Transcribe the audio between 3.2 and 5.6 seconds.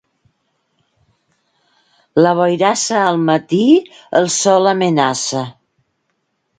matí el sol amenaça.